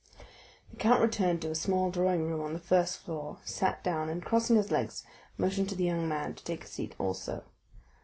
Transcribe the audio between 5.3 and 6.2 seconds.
motioned to the young